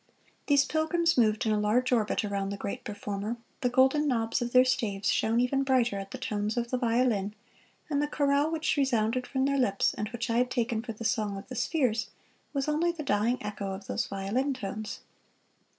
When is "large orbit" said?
1.59-2.25